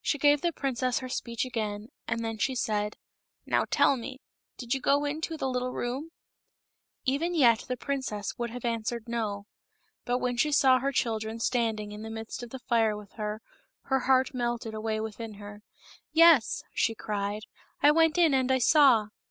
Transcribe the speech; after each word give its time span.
She 0.00 0.16
gave 0.16 0.40
the 0.40 0.54
princess 0.54 1.00
her 1.00 1.08
speech 1.10 1.44
again, 1.44 1.88
and 2.08 2.24
then 2.24 2.38
she 2.38 2.54
said," 2.54 2.96
Now, 3.46 3.66
tell 3.70 3.98
me, 3.98 4.22
did 4.56 4.72
you 4.72 4.80
go 4.80 5.04
into 5.04 5.36
the 5.36 5.50
little 5.50 5.74
room?" 5.74 6.12
Even 7.04 7.34
yet 7.34 7.66
the 7.68 7.76
princess 7.76 8.38
would 8.38 8.48
have 8.48 8.64
answered" 8.64 9.06
No 9.16 9.44
;'* 9.16 9.44
but 10.06 10.16
when 10.16 10.38
she 10.38 10.50
saw 10.50 10.78
her 10.78 10.92
children 10.92 11.40
standing 11.40 11.92
in 11.92 12.00
the 12.00 12.08
midst 12.08 12.42
of 12.42 12.48
the 12.48 12.58
fire 12.60 12.96
with 12.96 13.12
her, 13.18 13.42
her 13.82 14.00
heart 14.00 14.32
melted 14.32 14.72
away 14.72 14.98
within 14.98 15.34
her." 15.34 15.62
Yes!" 16.10 16.62
she 16.72 16.94
cried," 16.94 17.42
I 17.82 17.90
went 17.90 18.16
in 18.16 18.32
and 18.32 18.50
I 18.50 18.56
saw." 18.60 19.08